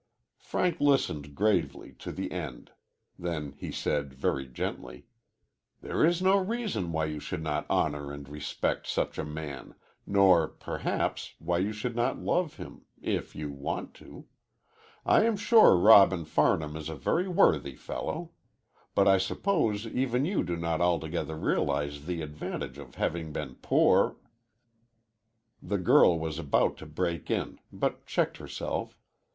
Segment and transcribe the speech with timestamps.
[0.39, 2.71] Frank listened gravely to the end.
[3.19, 5.05] Then he said, very gently:
[5.81, 9.75] "There is no reason why you should not honor and respect such a man,
[10.07, 14.25] nor, perhaps, why you should not love him if you want to.
[15.05, 18.31] I am sure Robin Farnham is a very worthy fellow.
[18.95, 23.57] But I suppose even you do not altogether realize the advantage of having been born
[23.61, 24.17] poor"
[25.61, 28.97] The girl was about to break in, but checked herself.